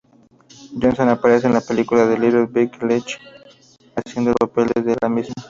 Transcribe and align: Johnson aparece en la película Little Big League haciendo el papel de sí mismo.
Johnson 0.81 1.09
aparece 1.09 1.45
en 1.45 1.53
la 1.53 1.61
película 1.61 2.07
Little 2.17 2.47
Big 2.47 2.71
League 2.81 3.05
haciendo 3.95 4.31
el 4.31 4.35
papel 4.41 4.65
de 4.83 4.95
sí 4.99 5.09
mismo. 5.11 5.33